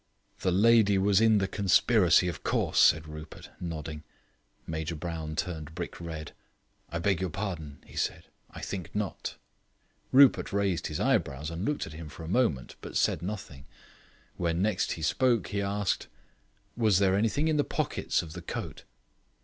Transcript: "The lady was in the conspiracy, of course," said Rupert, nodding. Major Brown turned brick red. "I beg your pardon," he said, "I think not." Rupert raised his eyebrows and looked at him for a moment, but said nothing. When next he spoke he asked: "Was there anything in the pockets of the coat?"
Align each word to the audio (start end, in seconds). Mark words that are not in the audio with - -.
"The 0.39 0.51
lady 0.51 0.97
was 0.97 1.21
in 1.21 1.37
the 1.37 1.47
conspiracy, 1.47 2.27
of 2.27 2.43
course," 2.43 2.79
said 2.79 3.07
Rupert, 3.07 3.51
nodding. 3.59 4.01
Major 4.65 4.95
Brown 4.95 5.35
turned 5.35 5.75
brick 5.75 6.01
red. 6.01 6.31
"I 6.89 6.97
beg 6.97 7.21
your 7.21 7.29
pardon," 7.29 7.83
he 7.85 7.95
said, 7.95 8.23
"I 8.49 8.61
think 8.61 8.95
not." 8.95 9.35
Rupert 10.11 10.51
raised 10.51 10.87
his 10.87 10.99
eyebrows 10.99 11.51
and 11.51 11.65
looked 11.65 11.85
at 11.85 11.93
him 11.93 12.09
for 12.09 12.23
a 12.23 12.27
moment, 12.27 12.77
but 12.81 12.97
said 12.97 13.21
nothing. 13.21 13.65
When 14.37 14.59
next 14.59 14.93
he 14.93 15.03
spoke 15.03 15.49
he 15.49 15.61
asked: 15.61 16.07
"Was 16.75 16.97
there 16.97 17.13
anything 17.15 17.47
in 17.47 17.57
the 17.57 17.63
pockets 17.63 18.23
of 18.23 18.33
the 18.33 18.41
coat?" 18.41 18.85